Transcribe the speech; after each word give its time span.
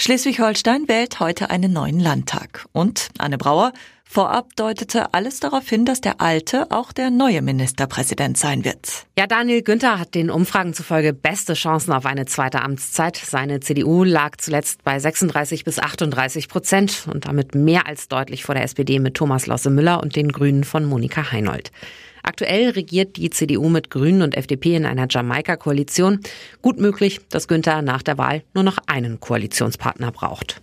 Schleswig-Holstein 0.00 0.86
wählt 0.86 1.18
heute 1.18 1.50
einen 1.50 1.72
neuen 1.72 1.98
Landtag. 1.98 2.66
Und 2.70 3.08
Anne 3.18 3.36
Brauer, 3.36 3.72
vorab 4.04 4.54
deutete 4.54 5.12
alles 5.12 5.40
darauf 5.40 5.68
hin, 5.68 5.84
dass 5.84 6.00
der 6.00 6.20
alte 6.20 6.70
auch 6.70 6.92
der 6.92 7.10
neue 7.10 7.42
Ministerpräsident 7.42 8.38
sein 8.38 8.64
wird. 8.64 9.06
Ja, 9.18 9.26
Daniel 9.26 9.62
Günther 9.62 9.98
hat 9.98 10.14
den 10.14 10.30
Umfragen 10.30 10.72
zufolge 10.72 11.12
beste 11.12 11.54
Chancen 11.54 11.92
auf 11.92 12.06
eine 12.06 12.26
zweite 12.26 12.62
Amtszeit. 12.62 13.16
Seine 13.16 13.58
CDU 13.58 14.04
lag 14.04 14.36
zuletzt 14.36 14.84
bei 14.84 15.00
36 15.00 15.64
bis 15.64 15.80
38 15.80 16.48
Prozent 16.48 17.08
und 17.12 17.26
damit 17.26 17.56
mehr 17.56 17.88
als 17.88 18.06
deutlich 18.06 18.44
vor 18.44 18.54
der 18.54 18.62
SPD 18.62 19.00
mit 19.00 19.14
Thomas 19.14 19.48
Losse 19.48 19.68
Müller 19.68 20.00
und 20.00 20.14
den 20.14 20.30
Grünen 20.30 20.62
von 20.62 20.84
Monika 20.84 21.32
Heinold. 21.32 21.72
Aktuell 22.22 22.70
regiert 22.70 23.16
die 23.16 23.30
CDU 23.30 23.68
mit 23.68 23.90
Grünen 23.90 24.22
und 24.22 24.36
FDP 24.36 24.76
in 24.76 24.86
einer 24.86 25.06
Jamaika-Koalition. 25.08 26.20
Gut 26.62 26.78
möglich, 26.78 27.20
dass 27.30 27.48
Günther 27.48 27.82
nach 27.82 28.02
der 28.02 28.18
Wahl 28.18 28.42
nur 28.54 28.64
noch 28.64 28.78
einen 28.86 29.20
Koalitionspartner 29.20 30.12
braucht. 30.12 30.60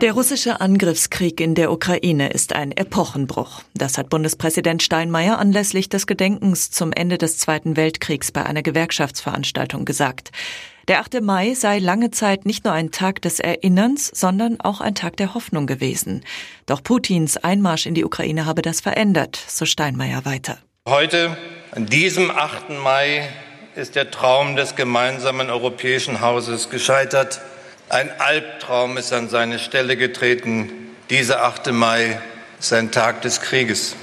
Der 0.00 0.14
russische 0.14 0.62
Angriffskrieg 0.62 1.42
in 1.42 1.54
der 1.54 1.70
Ukraine 1.70 2.30
ist 2.30 2.54
ein 2.54 2.72
Epochenbruch. 2.72 3.60
Das 3.74 3.98
hat 3.98 4.08
Bundespräsident 4.08 4.82
Steinmeier 4.82 5.38
anlässlich 5.38 5.90
des 5.90 6.06
Gedenkens 6.06 6.70
zum 6.70 6.90
Ende 6.92 7.18
des 7.18 7.36
Zweiten 7.36 7.76
Weltkriegs 7.76 8.32
bei 8.32 8.46
einer 8.46 8.62
Gewerkschaftsveranstaltung 8.62 9.84
gesagt. 9.84 10.32
Der 10.90 10.98
8. 10.98 11.20
Mai 11.22 11.54
sei 11.54 11.78
lange 11.78 12.10
Zeit 12.10 12.46
nicht 12.46 12.64
nur 12.64 12.74
ein 12.74 12.90
Tag 12.90 13.22
des 13.22 13.38
Erinnerns, 13.38 14.10
sondern 14.12 14.60
auch 14.60 14.80
ein 14.80 14.96
Tag 14.96 15.16
der 15.18 15.34
Hoffnung 15.34 15.68
gewesen. 15.68 16.24
Doch 16.66 16.82
Putins 16.82 17.36
Einmarsch 17.36 17.86
in 17.86 17.94
die 17.94 18.04
Ukraine 18.04 18.44
habe 18.44 18.60
das 18.60 18.80
verändert, 18.80 19.38
so 19.46 19.66
Steinmeier 19.66 20.24
weiter. 20.24 20.58
Heute, 20.88 21.36
an 21.70 21.86
diesem 21.86 22.32
8. 22.32 22.70
Mai, 22.70 23.28
ist 23.76 23.94
der 23.94 24.10
Traum 24.10 24.56
des 24.56 24.74
gemeinsamen 24.74 25.48
europäischen 25.48 26.22
Hauses 26.22 26.70
gescheitert. 26.70 27.40
Ein 27.88 28.10
Albtraum 28.18 28.96
ist 28.96 29.12
an 29.12 29.28
seine 29.28 29.60
Stelle 29.60 29.96
getreten. 29.96 30.72
Dieser 31.08 31.44
8. 31.44 31.70
Mai 31.70 32.20
ist 32.58 32.72
ein 32.72 32.90
Tag 32.90 33.22
des 33.22 33.40
Krieges. 33.40 33.94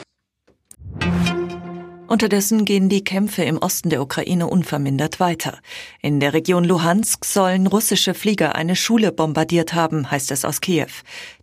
Unterdessen 2.08 2.64
gehen 2.64 2.88
die 2.88 3.04
Kämpfe 3.04 3.44
im 3.44 3.58
Osten 3.58 3.90
der 3.90 4.02
Ukraine 4.02 4.48
unvermindert 4.48 5.20
weiter. 5.20 5.60
In 6.02 6.22
der 6.22 6.34
Region 6.34 6.64
Luhansk 6.64 7.26
sollen 7.26 7.68
russische 7.68 8.14
Flieger 8.14 8.56
eine 8.56 8.78
Schule 8.78 9.12
bombardiert 9.12 9.74
haben, 9.74 10.10
heißt 10.10 10.32
es 10.32 10.46
aus 10.46 10.62
Kiew. 10.62 10.88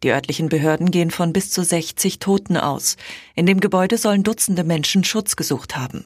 Die 0.03 0.11
örtlichen 0.11 0.49
Behörden 0.49 0.91
gehen 0.91 1.11
von 1.11 1.35
bis 1.35 1.51
zu 1.51 1.63
60 1.63 2.19
Toten 2.19 2.57
aus. 2.57 2.97
In 3.35 3.45
dem 3.45 3.61
Gebäude 3.61 3.99
sollen 3.99 4.23
Dutzende 4.23 4.65
Menschen 4.65 5.05
Schutz 5.05 5.37
gesucht 5.37 5.77
haben. 5.77 6.05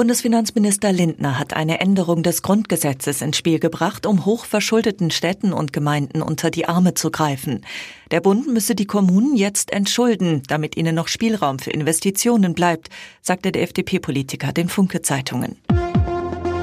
Bundesfinanzminister 0.00 0.92
Lindner 0.92 1.38
hat 1.38 1.52
eine 1.52 1.78
Änderung 1.78 2.22
des 2.22 2.40
Grundgesetzes 2.40 3.20
ins 3.20 3.36
Spiel 3.36 3.58
gebracht, 3.58 4.06
um 4.06 4.24
hochverschuldeten 4.24 5.10
Städten 5.10 5.52
und 5.52 5.74
Gemeinden 5.74 6.22
unter 6.22 6.50
die 6.50 6.66
Arme 6.66 6.94
zu 6.94 7.10
greifen. 7.10 7.66
Der 8.10 8.22
Bund 8.22 8.46
müsse 8.46 8.74
die 8.74 8.86
Kommunen 8.86 9.36
jetzt 9.36 9.70
entschulden, 9.74 10.42
damit 10.48 10.78
ihnen 10.78 10.94
noch 10.94 11.06
Spielraum 11.06 11.58
für 11.58 11.72
Investitionen 11.72 12.54
bleibt, 12.54 12.88
sagte 13.20 13.52
der 13.52 13.60
FDP-Politiker 13.64 14.54
den 14.54 14.70
Funke-Zeitungen. 14.70 15.58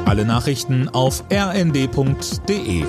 Alle 0.06 0.26
Nachrichten 0.26 0.90
auf 0.90 1.24
rnd.de 1.32 2.86